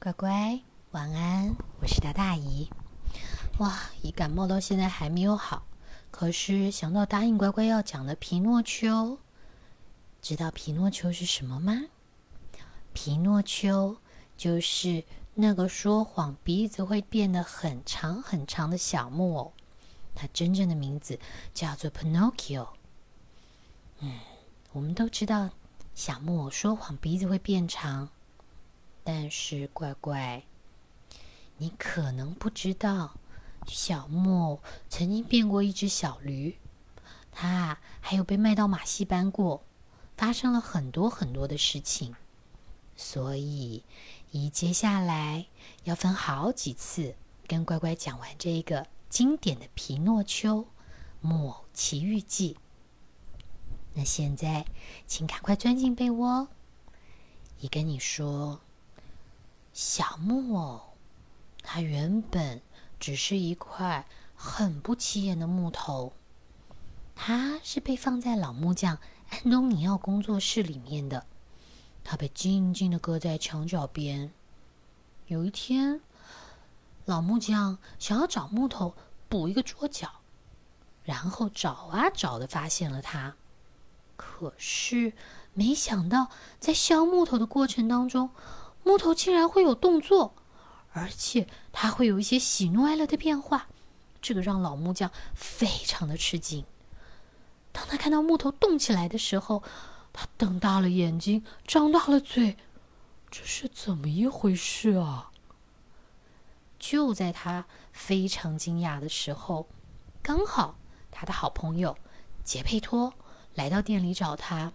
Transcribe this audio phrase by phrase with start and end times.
[0.00, 0.60] 乖乖，
[0.92, 2.70] 晚安，我是大大姨。
[3.58, 5.66] 哇，一感冒到现在还没有好，
[6.12, 9.18] 可是想到答应乖乖要讲的皮诺丘，
[10.22, 11.86] 知道皮诺丘是什么吗？
[12.92, 13.96] 皮诺丘
[14.36, 15.02] 就是
[15.34, 19.52] 那个说谎鼻子会变得很长很长的小木偶，
[20.14, 21.18] 它真正的名字
[21.52, 22.68] 叫做 Pinocchio。
[23.98, 24.20] 嗯，
[24.70, 25.50] 我们都知道
[25.96, 28.08] 小木偶说谎鼻子会变长。
[29.10, 30.42] 但是，乖乖，
[31.56, 33.14] 你可能不知道，
[33.66, 36.58] 小木偶曾经变过一只小驴，
[37.32, 39.64] 它还有被卖到马戏班过，
[40.14, 42.14] 发生了很多很多的事情。
[42.96, 43.82] 所以，
[44.30, 45.46] 一接下来
[45.84, 47.16] 要分好几次
[47.46, 50.68] 跟乖乖讲完这个经典的《皮诺丘
[51.22, 52.58] 木偶奇遇记》。
[53.94, 54.66] 那现在，
[55.06, 56.48] 请赶快钻进被窝，
[57.60, 58.60] 一跟你说。
[59.80, 60.80] 小木偶，
[61.62, 62.60] 它原本
[62.98, 66.12] 只是一块很不起眼的木头。
[67.14, 68.98] 它是被放在老木匠
[69.30, 71.24] 安东尼奥工作室里面的。
[72.02, 74.32] 它被静静的搁在墙角边。
[75.28, 76.00] 有一天，
[77.04, 78.96] 老木匠想要找木头
[79.28, 80.10] 补一个桌角，
[81.04, 83.36] 然后找啊找的发现了它。
[84.16, 85.12] 可是
[85.54, 88.30] 没想到，在削木头的过程当中。
[88.82, 90.34] 木头竟然会有动作，
[90.92, 93.68] 而且它会有一些喜怒哀乐的变化，
[94.22, 96.64] 这个让老木匠非常的吃惊。
[97.70, 99.62] 当他看到木头动起来的时候，
[100.12, 102.56] 他瞪大了眼睛，张大了嘴，
[103.30, 105.30] 这是怎么一回事啊？
[106.78, 109.68] 就在他非常惊讶的时候，
[110.22, 110.76] 刚好
[111.10, 111.96] 他的好朋友
[112.42, 113.12] 杰佩托
[113.54, 114.72] 来到店里找他。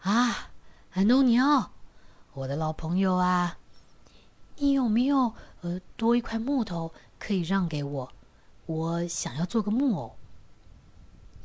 [0.00, 0.50] 啊，
[0.92, 1.72] 安东尼奥。
[2.32, 3.58] 我的老朋友啊，
[4.58, 8.12] 你有没有呃多一块木头可以让给我？
[8.66, 10.16] 我想要做个木偶，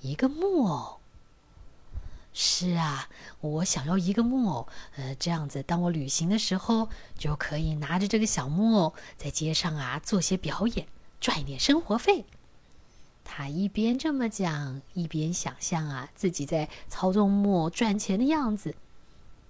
[0.02, 1.00] 一个木偶。
[2.34, 3.10] 是啊，
[3.42, 10.88] 我想要一个木偶，呃，这样子，当我旅行的时候，就可以拿着这个小木偶在街上啊做些表演，
[11.20, 12.26] 赚一点生活费。
[13.24, 18.76] 他一边这么讲，一边想象啊自己在操纵木偶赚钱的样子。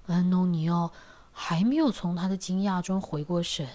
[0.07, 0.93] 安东尼奥。
[1.37, 3.67] 还没有从他的惊讶中回过神，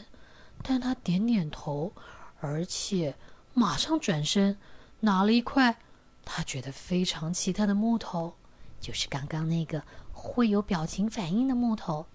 [0.63, 1.93] 但他点点头，
[2.41, 3.15] 而且
[3.53, 4.57] 马上转身
[5.01, 5.77] 拿了一块
[6.25, 8.35] 他觉得非常奇特的木头，
[8.81, 12.07] 就是刚刚那个会有表情反应的木头，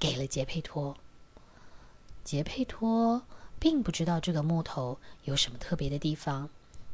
[0.00, 0.96] 给了杰佩托。
[2.24, 3.22] 杰佩托
[3.60, 6.50] 并不知道这个木头有什么特别的地方，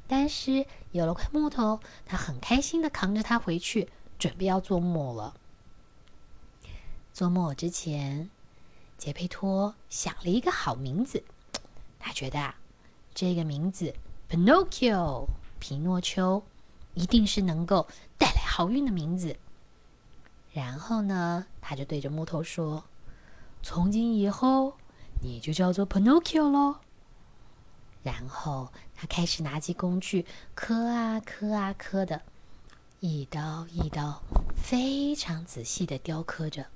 [0.06, 5.34] 但是有了块木头，他很开心的扛着它回去，准备要做木偶了。
[7.12, 8.30] 做木偶之前，
[8.96, 11.22] 杰佩托想了一个好名字。
[11.98, 12.54] 他觉得啊，
[13.14, 13.94] 这个名字
[14.30, 15.26] “Pinocchio”
[15.58, 16.42] 皮诺丘
[16.94, 17.86] 一定是能够
[18.16, 19.36] 带来好运的名字。
[20.52, 22.84] 然后呢，他就对着木头说
[23.62, 24.74] ：“从今以后，
[25.22, 26.76] 你就叫做 Pinocchio 喽。”
[28.02, 32.22] 然后他开始拿起工具，刻啊刻啊刻的，
[33.00, 34.20] 一刀一刀，
[34.56, 36.66] 非常仔细的雕刻着。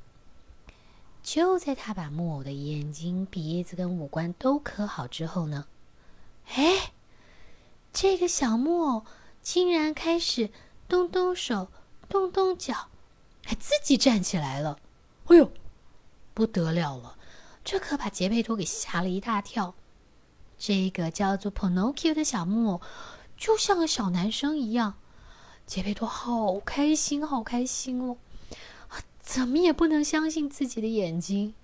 [1.26, 5.66] 就在他把木偶的眼睛、鼻子跟五官都刻好之后呢，
[6.54, 6.92] 哎，
[7.92, 9.04] 这个小木偶
[9.42, 10.50] 竟然开始
[10.87, 11.66] 动动手、
[12.09, 12.91] 动动脚，
[13.44, 14.78] 还自己站起来了！
[15.26, 15.50] 哎呦，
[16.32, 17.19] 不得了了！
[17.64, 19.75] 这可把杰佩托给吓了一大跳。
[20.56, 22.81] 这个叫做 Pinocchio 的小木偶
[23.37, 24.94] 就像个小男生一样，
[25.66, 28.16] 杰佩托好开心，好开心哦！
[29.26, 31.54] 怎么也不能相信自己的眼睛，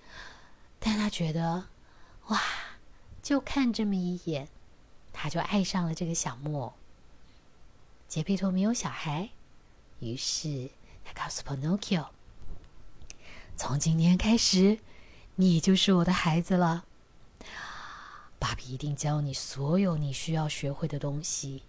[0.80, 1.68] 但他觉得，
[2.26, 2.42] 哇，
[3.22, 4.48] 就看这么一眼，
[5.12, 6.72] 他就爱上了这个小木偶。
[8.08, 9.30] 杰佩托没有小孩，
[10.00, 10.70] 于是
[11.04, 12.08] 他告诉 Pinocchio：“
[13.56, 14.80] 从今天开始，
[15.36, 16.84] 你就是我的孩子了。
[18.40, 21.62] 爸比一定教你所有你需要学会的东西。”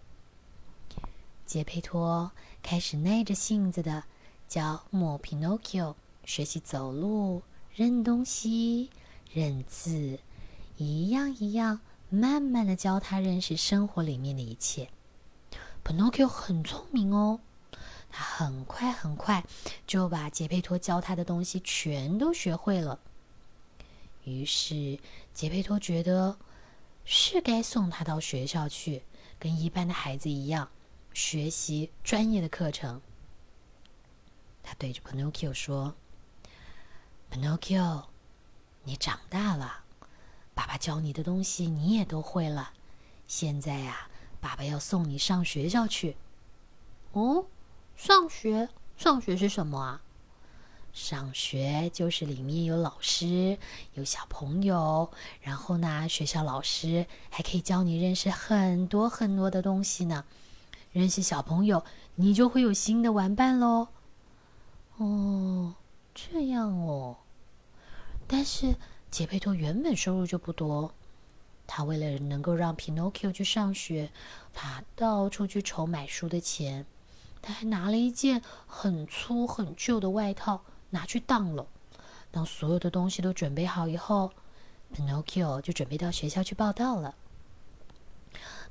[1.46, 2.32] 杰佩托
[2.64, 4.06] 开始耐着性子的。
[4.54, 5.96] 教木偶 Pinocchio
[6.26, 7.42] 学习走路、
[7.74, 8.92] 认东西、
[9.32, 10.20] 认字，
[10.78, 11.80] 一样一样，
[12.12, 14.90] 慢慢的教他认识生活里面的一切。
[15.84, 17.40] Pinocchio 很聪明哦，
[18.12, 19.44] 他很快很快
[19.88, 23.00] 就把杰佩托教他的东西全都学会了。
[24.24, 25.00] 于是
[25.34, 26.38] 杰佩托觉得
[27.06, 29.02] 是该送他到学校去，
[29.40, 30.70] 跟一般的孩子一样
[31.12, 33.02] 学习专业的课程。
[34.64, 35.94] 他对着 Pinocchio 说
[37.30, 38.06] ：“Pinocchio，
[38.84, 39.84] 你长大了，
[40.56, 42.72] 爸爸教你的东西你也都会了。
[43.28, 44.10] 现在呀，
[44.42, 46.16] 爸爸要送你上学校去。
[47.12, 47.46] 哦，
[47.96, 48.70] 上学？
[48.98, 50.02] 上学是什么啊？
[50.94, 53.58] 上学就是里面有老师，
[53.96, 55.12] 有小朋友，
[55.42, 60.24] 然后呢，学校老师还可以教你认识很多很多的东西呢。
[60.92, 61.84] 认识小朋友，
[62.16, 63.88] 你就会有新的玩伴喽。
[64.98, 65.74] 哦，
[66.14, 67.18] 这样哦。
[68.28, 68.76] 但是
[69.12, 70.94] 杰佩托原本收入就不多，
[71.68, 74.12] 他为了能够让 Pinocchio 去上学，
[74.54, 76.86] 他到处去筹买书的钱。
[77.42, 80.62] 他还拿了一件很粗很旧的外套。
[80.94, 81.66] 拿去当了。
[82.30, 84.32] 当所有的东西都准备好以后
[84.96, 87.16] ，Pinocchio 就准备到学校去报道了。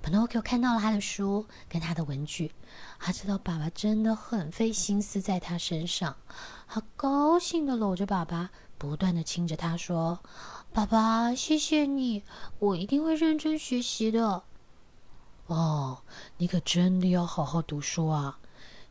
[0.03, 2.53] Pinocchio 看到了他的书跟他的文具，
[2.99, 6.17] 他知道爸爸真的很费心思在他身上。
[6.67, 10.21] 他高兴的搂着爸爸，不断的亲着他说
[10.75, 12.25] ：“爸爸，谢谢你，
[12.59, 14.43] 我一定会认真学习的。”
[15.47, 16.03] 哦，
[16.37, 18.39] 你可真的要好好读书啊！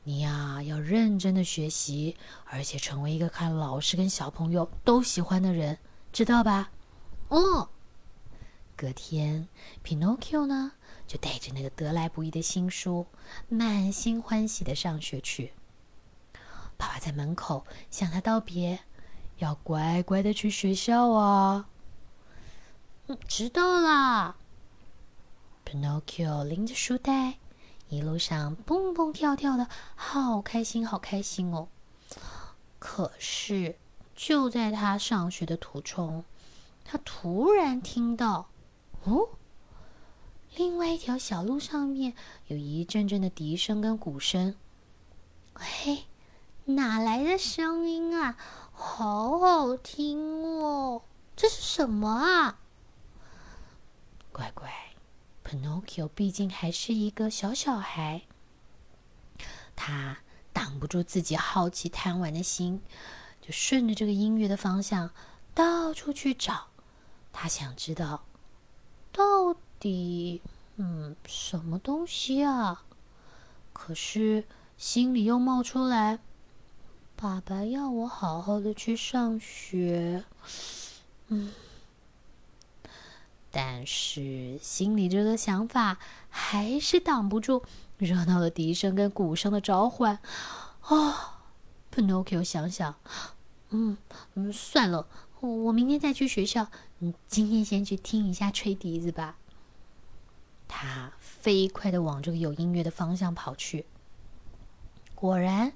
[0.04, 2.16] 你呀，要认真的学习，
[2.46, 5.78] 而且成为一个看老师跟小朋友都喜欢的人，
[6.12, 6.72] 知道吧？
[7.28, 7.70] 哦。
[8.76, 9.48] 隔天
[9.86, 10.72] ，Pinocchio 呢，
[11.12, 13.06] 就带着那个得来不易的新书，
[13.50, 15.52] 满心欢喜的上学去。
[16.78, 18.80] 爸爸在门口向他道别，
[19.40, 21.68] 要乖乖的去学校啊。
[23.08, 24.38] 嗯，知道啦。
[25.66, 27.40] Pinocchio 拎着书袋。
[27.90, 29.68] 一路上蹦蹦跳跳的，
[29.98, 31.68] 好开心，好开心哦！
[32.80, 33.78] 可是
[34.16, 36.24] 就在他上学的途中，
[36.86, 38.48] 他突然听到，
[39.04, 39.28] 哦，
[40.56, 42.14] 另外一条小路上面
[42.48, 44.56] 有一阵阵的笛声跟鼓声。
[45.54, 46.06] 嘿，
[46.66, 48.38] 哪来的声音啊？
[48.74, 51.04] 好好听哦！
[51.36, 52.60] 这是什么啊？
[54.32, 54.70] 乖乖。
[55.44, 58.22] Pinocchio 毕竟还是一个小小孩，
[59.76, 60.20] 他
[60.54, 62.82] 挡不住自己好奇贪玩的心，
[63.42, 65.12] 就顺着这个音乐的方向
[65.54, 66.68] 到处去找。
[67.34, 68.24] 他想知道，
[69.82, 70.42] 底
[70.78, 72.84] 嗯什么东西啊？
[73.74, 74.46] 可是
[74.78, 76.20] 心里又冒出来，
[77.16, 80.24] 爸爸要我好好的去上学，
[81.28, 81.52] 嗯。
[83.54, 85.98] 但是心里这个想法
[86.30, 87.64] 还是挡不住
[87.98, 90.20] 热闹的笛声跟鼓声的召唤。
[90.82, 91.42] 啊
[91.94, 92.96] ，Pinocchio 想想，
[93.72, 93.98] 嗯
[94.36, 95.06] 嗯，算了，
[95.42, 96.68] 我明天再去学校。
[97.00, 99.36] 嗯，今天先去听一下吹笛子吧。
[100.74, 103.86] 他飞快的往这个有音乐的方向跑去。
[105.14, 105.74] 果然，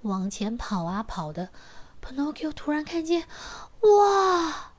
[0.00, 1.50] 往前跑啊跑的
[2.02, 3.28] ，Pinocchio 突然看见，
[3.82, 4.72] 哇！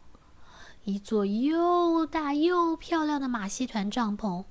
[0.83, 4.45] 一座又大又漂亮的马戏团帐篷，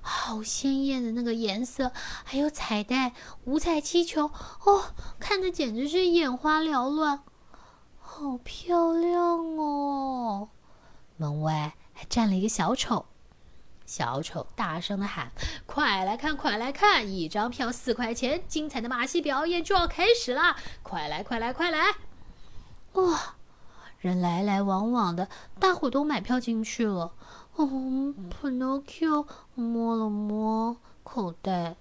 [0.00, 1.92] 好鲜艳的那个颜色，
[2.24, 3.12] 还有彩带、
[3.44, 4.30] 五彩气球，
[4.64, 7.22] 哦，看的简直是眼花缭乱，
[8.00, 9.20] 好漂亮
[9.58, 10.48] 哦！
[11.18, 13.04] 门外还站了一个小丑，
[13.96, 15.30] 小丑大声的喊
[15.66, 20.56] ：“快来看，快来看，一张票四块钱，精彩的马戏表演就要开始啦！
[20.82, 21.94] 快来，快来，快来！”
[22.94, 23.36] 哇！
[24.00, 25.28] 人来来往往的，
[25.60, 27.12] 大伙都买票进去了。
[27.56, 31.76] 嗯，Pinocchio 摸了摸口袋，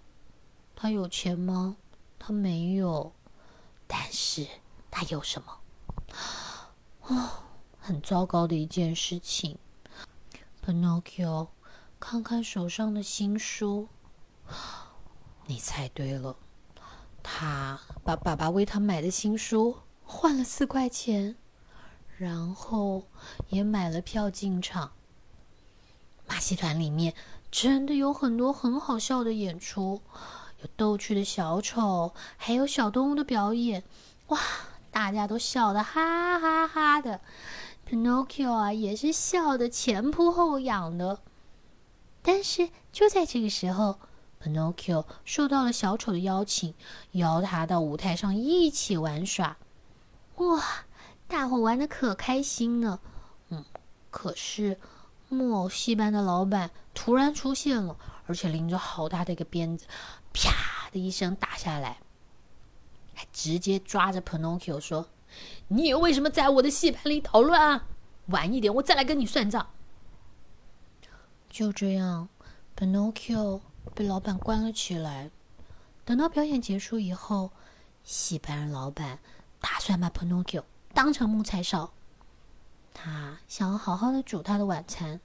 [0.75, 1.77] 他有钱吗？
[2.19, 3.11] 他没有，
[3.87, 4.45] 但是
[4.91, 5.57] 他有什么？
[7.07, 7.29] 哦，
[7.79, 9.57] 很糟糕的一件事情。
[10.63, 11.47] Pinocchio
[12.05, 13.87] 看看手上的新书，
[15.47, 16.35] 你猜对了，
[17.23, 21.37] 他把爸爸为他买的新书换了四块钱。
[22.17, 23.07] 然后
[23.47, 24.91] 也买了票进场。
[26.27, 27.13] 马戏团里面
[27.49, 30.01] 真的有很多很好笑的演出，
[30.61, 33.81] 有逗趣的小丑，还有小动物的表演。
[34.27, 34.39] 哇，
[34.91, 37.21] 大家都笑得哈哈哈的。
[37.89, 41.21] Pinocchio 啊，也是笑得前扑后仰的。
[42.23, 43.99] 但是就在这个时候
[44.41, 46.73] ，Pinocchio 受到了小丑的邀请，
[47.11, 49.57] 邀他到舞台上一起玩耍。
[50.37, 50.63] 哇！
[51.27, 52.99] 大伙玩的可开心了，
[53.49, 53.65] 嗯，
[54.11, 54.79] 可是
[55.29, 59.87] 木偶戏班的老板突然出现了，而且拎着好大的一个鞭子，
[60.31, 61.97] 啪的一声打下来，
[63.15, 65.07] 还直接抓着 Pinocchio 说
[65.69, 67.85] ：“你为什么在我的戏班里捣乱啊？
[68.27, 69.67] 晚一点我再来跟你算账。”
[71.53, 72.27] 就这样
[72.75, 73.61] ，Pinocchio
[73.93, 75.29] 被老板关了起来。
[76.03, 77.51] 等到表演结束以后，
[78.03, 79.19] 戏班老板
[79.61, 80.63] 打算把 Pinocchio。
[80.95, 81.93] 当成木材烧，
[82.91, 85.21] 他想要好好的煮他的晚餐。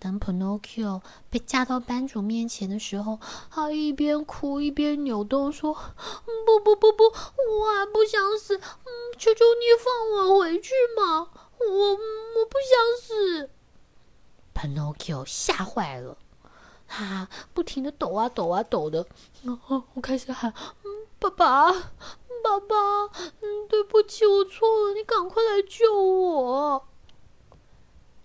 [0.00, 3.20] 当 Pinocchio 被架到班主面前的时候，
[3.52, 5.72] 他一边哭一边扭动，说
[6.44, 8.56] ：“不不不不，我还不想死！
[8.56, 11.30] 嗯，求求你放我回去嘛！
[11.60, 13.50] 我我不想死。
[14.54, 16.16] ”Pinocchio 吓坏了，
[16.86, 19.06] 他不停的抖啊抖啊抖的，
[19.42, 20.52] 然后我开始喊：“，
[21.18, 22.76] 爸爸，爸爸，
[23.40, 26.86] 嗯，对不起，我错了，你赶快来救我！”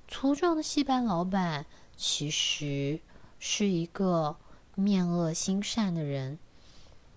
[0.07, 2.99] 粗壮的戏班老板其实
[3.37, 4.37] 是一个
[4.75, 6.39] 面恶心善的人。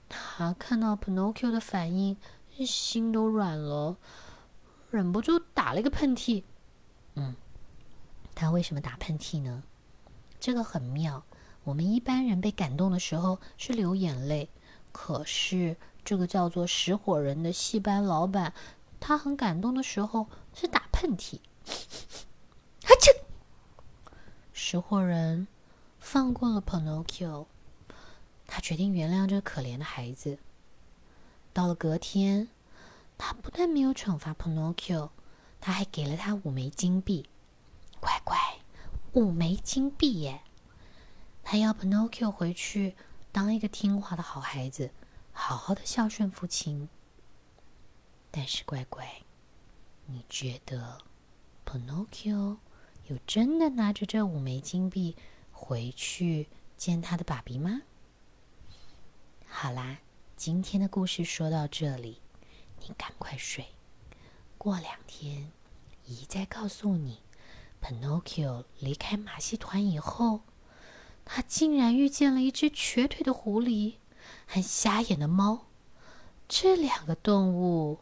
[0.09, 2.17] 他看到 Pinocchio 的反应，
[2.67, 3.97] 心都软了，
[4.91, 6.43] 忍不住打了一个喷嚏。
[7.15, 7.35] 嗯，
[8.35, 9.63] 他为什么打喷嚏呢？
[10.41, 11.25] 这个很妙。
[11.65, 14.49] 我们一般人被感动的时候是流眼泪，
[14.91, 18.53] 可是这个叫做石火人的戏班老板，
[18.99, 21.39] 他很感动的时候是打喷嚏。
[22.83, 23.13] 哈切！
[24.53, 25.47] 识货人
[26.01, 27.47] 放过了 Pinocchio，
[28.49, 30.39] 他决定原谅这个可怜的孩子。
[31.53, 32.49] 到了隔天，
[33.17, 35.11] 他不但没有惩罚 Pinocchio，
[35.61, 37.29] 他还给了他五枚金币。
[38.03, 38.37] 乖乖，
[39.13, 40.41] 五枚金币耶！
[41.45, 42.97] 他要 Pinocchio 回去
[43.31, 44.91] 当一个听话的好孩子，
[45.33, 46.89] 好好的孝顺父亲。
[48.33, 49.23] 但是乖乖，
[50.07, 50.99] 你觉得
[51.65, 52.57] Pinocchio？
[53.07, 55.17] 有真的拿着这五枚金币
[55.53, 57.83] 回去见他的爸比吗？
[59.47, 59.99] 好啦，
[60.35, 62.21] 今天的故事说到这里，
[62.81, 63.65] 你赶快睡。
[64.59, 65.53] 过两天，
[66.05, 67.21] 姨再告诉你
[67.83, 70.43] ，Pinocchio 离开马戏团以后，
[71.25, 73.97] 他竟然遇见了一只瘸腿的狐狸
[74.47, 75.67] 和瞎眼的猫。
[76.49, 78.01] 这两个动物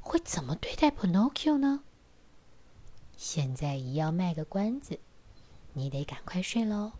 [0.00, 1.84] 会怎么对待 Pinocchio 呢？
[3.16, 5.00] 现在姨要卖个关子，
[5.72, 6.92] 你得赶快睡喽。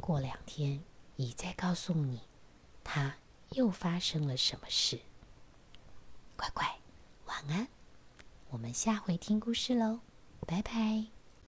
[0.00, 0.82] 过两天
[1.16, 2.20] 姨再告诉你，
[2.84, 3.16] 他
[3.50, 5.00] 又发生了什么事。
[6.36, 6.78] 乖乖，
[7.24, 7.68] 晚安，
[8.50, 10.00] 我们下回听故事喽，
[10.44, 11.15] 拜拜。